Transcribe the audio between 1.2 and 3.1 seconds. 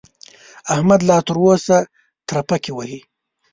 تر اوسه ترپکې وهي.